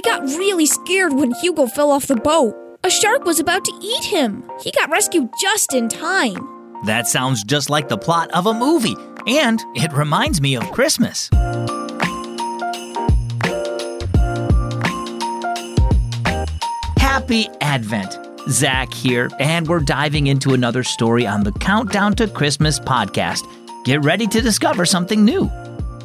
[0.00, 2.56] I got really scared when Hugo fell off the boat.
[2.82, 4.42] A shark was about to eat him.
[4.62, 6.38] He got rescued just in time.
[6.86, 8.96] That sounds just like the plot of a movie,
[9.26, 11.28] and it reminds me of Christmas.
[16.96, 18.16] Happy Advent!
[18.48, 23.42] Zach here, and we're diving into another story on the Countdown to Christmas podcast.
[23.84, 25.50] Get ready to discover something new.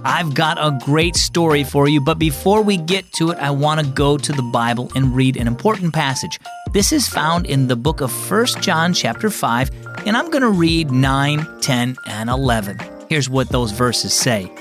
[0.07, 3.79] I've got a great story for you, but before we get to it, I want
[3.79, 6.39] to go to the Bible and read an important passage.
[6.73, 9.71] This is found in the book of 1 John chapter 5,
[10.05, 12.77] and I'm going to read 9, 10, and 11.
[13.10, 14.51] Here's what those verses say.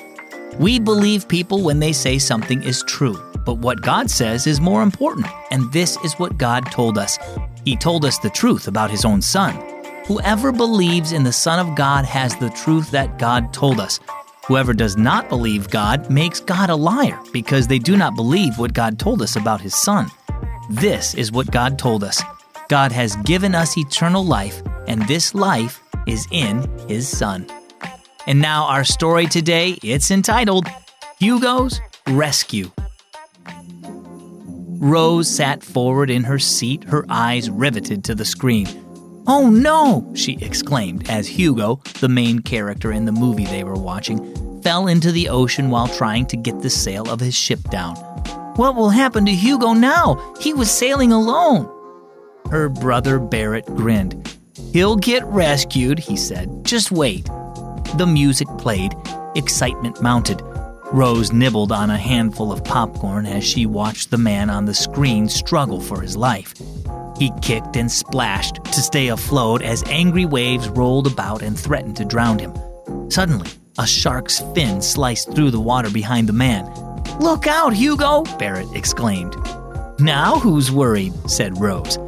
[0.58, 4.82] We believe people when they say something is true, but what God says is more
[4.82, 7.18] important, and this is what God told us.
[7.66, 9.54] He told us the truth about His own Son.
[10.06, 14.00] Whoever believes in the Son of God has the truth that God told us.
[14.46, 18.74] Whoever does not believe God makes God a liar because they do not believe what
[18.74, 20.10] God told us about His Son.
[20.68, 22.22] This is what God told us
[22.68, 27.46] God has given us eternal life, and this life is in His Son.
[28.26, 30.66] And now, our story today it's entitled
[31.18, 32.70] Hugo's Rescue.
[34.78, 38.66] Rose sat forward in her seat, her eyes riveted to the screen.
[39.26, 40.10] Oh no!
[40.14, 45.12] she exclaimed as Hugo, the main character in the movie they were watching, fell into
[45.12, 47.96] the ocean while trying to get the sail of his ship down.
[48.56, 50.34] What will happen to Hugo now?
[50.40, 51.70] He was sailing alone.
[52.50, 54.36] Her brother Barrett grinned.
[54.72, 56.64] He'll get rescued, he said.
[56.64, 57.24] Just wait.
[57.96, 58.94] The music played.
[59.34, 60.42] Excitement mounted.
[60.92, 65.28] Rose nibbled on a handful of popcorn as she watched the man on the screen
[65.28, 66.54] struggle for his life.
[67.18, 72.04] He kicked and splashed to stay afloat as angry waves rolled about and threatened to
[72.04, 72.52] drown him.
[73.10, 76.66] Suddenly, a shark's fin sliced through the water behind the man.
[77.20, 78.22] Look out, Hugo!
[78.38, 79.36] Barrett exclaimed.
[80.00, 81.12] Now who's worried?
[81.30, 81.98] said Rose.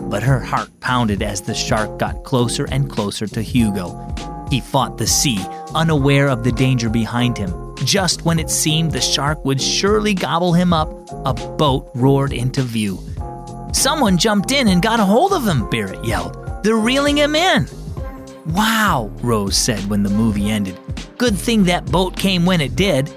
[0.00, 4.14] But her heart pounded as the shark got closer and closer to Hugo.
[4.50, 5.38] He fought the sea,
[5.74, 7.74] unaware of the danger behind him.
[7.84, 10.88] Just when it seemed the shark would surely gobble him up,
[11.24, 12.98] a boat roared into view.
[13.76, 16.34] Someone jumped in and got a hold of him, Barrett yelled.
[16.62, 17.68] They're reeling him in.
[18.46, 20.78] Wow, Rose said when the movie ended.
[21.18, 23.12] Good thing that boat came when it did.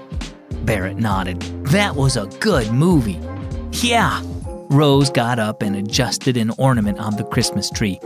[0.66, 1.40] Barrett nodded.
[1.68, 3.18] That was a good movie.
[3.72, 4.20] Yeah.
[4.68, 7.98] Rose got up and adjusted an ornament on the Christmas tree.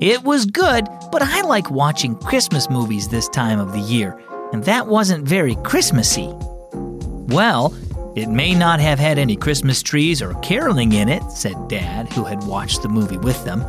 [0.00, 4.20] It was good, but I like watching Christmas movies this time of the year,
[4.52, 6.28] and that wasn't very Christmassy.
[6.72, 7.72] Well,
[8.16, 12.24] it may not have had any Christmas trees or caroling in it, said Dad, who
[12.24, 13.64] had watched the movie with them.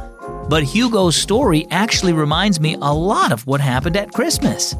[0.49, 4.75] But Hugo's story actually reminds me a lot of what happened at Christmas.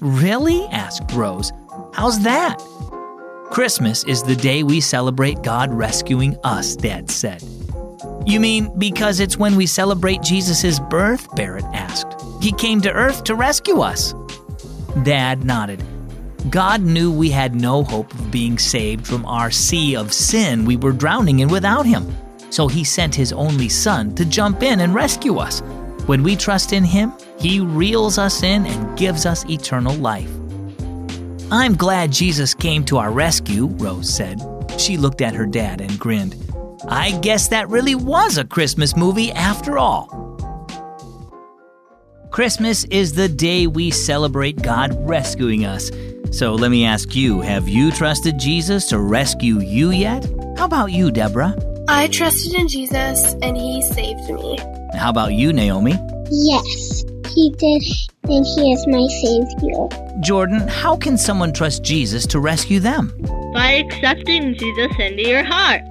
[0.00, 0.64] Really?
[0.66, 1.50] asked Rose.
[1.94, 2.58] How's that?
[3.50, 7.42] Christmas is the day we celebrate God rescuing us, Dad said.
[8.26, 11.34] You mean because it's when we celebrate Jesus' birth?
[11.34, 12.14] Barrett asked.
[12.42, 14.14] He came to earth to rescue us.
[15.02, 15.82] Dad nodded.
[16.50, 20.76] God knew we had no hope of being saved from our sea of sin we
[20.76, 22.06] were drowning in without Him.
[22.50, 25.60] So He sent His only Son to jump in and rescue us.
[26.06, 30.30] When we trust in Him, He reels us in and gives us eternal life.
[31.50, 34.40] I'm glad Jesus came to our rescue, Rose said.
[34.78, 36.36] She looked at her dad and grinned.
[36.86, 40.18] I guess that really was a Christmas movie after all.
[42.30, 45.90] Christmas is the day we celebrate God rescuing us.
[46.30, 50.24] So let me ask you have you trusted Jesus to rescue you yet?
[50.56, 51.56] How about you, Deborah?
[51.88, 54.58] I trusted in Jesus and he saved me.
[54.94, 55.94] How about you, Naomi?
[56.30, 57.82] Yes, he did,
[58.24, 60.20] and he is my savior.
[60.20, 63.12] Jordan, how can someone trust Jesus to rescue them?
[63.54, 65.82] By accepting Jesus into your heart.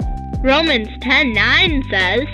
[0.44, 2.28] Romans 10:9 says,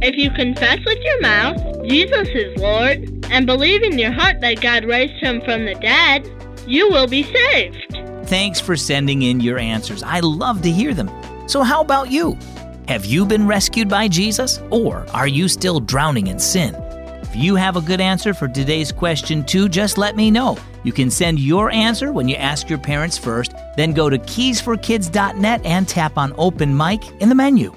[0.00, 4.60] "If you confess with your mouth Jesus is Lord and believe in your heart that
[4.60, 6.28] God raised him from the dead,
[6.70, 10.02] you will be saved." Thanks for sending in your answers.
[10.02, 11.10] I love to hear them.
[11.46, 12.38] So, how about you?
[12.86, 16.74] Have you been rescued by Jesus, or are you still drowning in sin?
[17.22, 20.58] If you have a good answer for today's question, too, just let me know.
[20.82, 25.64] You can send your answer when you ask your parents first, then go to keysforkids.net
[25.64, 27.72] and tap on Open Mic in the menu.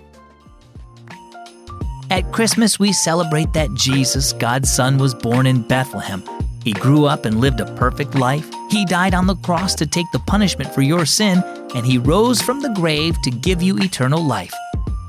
[2.09, 6.23] At Christmas, we celebrate that Jesus, God's Son, was born in Bethlehem.
[6.63, 8.49] He grew up and lived a perfect life.
[8.73, 11.43] He died on the cross to take the punishment for your sin,
[11.75, 14.51] and he rose from the grave to give you eternal life.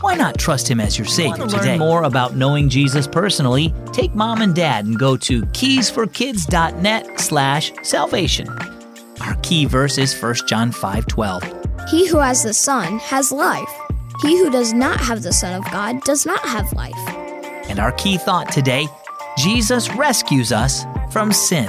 [0.02, 1.58] Why not trust him as your savior today?
[1.58, 3.72] To learn more about knowing Jesus personally?
[3.90, 8.50] Take mom and dad and go to keysforkids.net slash salvation.
[9.22, 11.88] Our key verse is 1 John 5:12.
[11.88, 13.74] He who has the Son has life.
[14.20, 17.08] He who does not have the Son of God does not have life.
[17.70, 18.86] And our key thought today
[19.38, 21.66] Jesus rescues us from sin.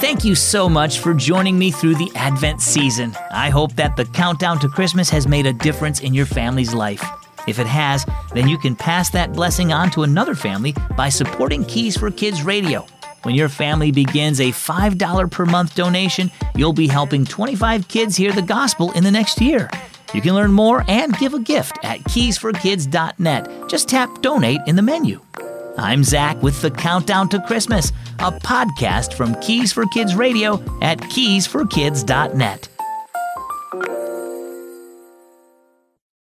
[0.00, 3.16] Thank you so much for joining me through the Advent season.
[3.32, 7.04] I hope that the countdown to Christmas has made a difference in your family's life.
[7.48, 11.64] If it has, then you can pass that blessing on to another family by supporting
[11.64, 12.86] Keys for Kids Radio.
[13.24, 18.30] When your family begins a $5 per month donation, you'll be helping 25 kids hear
[18.30, 19.68] the gospel in the next year.
[20.14, 23.68] You can learn more and give a gift at keysforkids.net.
[23.68, 25.20] Just tap donate in the menu.
[25.78, 30.98] I'm Zach with the Countdown to Christmas, a podcast from Keys for Kids Radio at
[30.98, 32.77] keysforkids.net.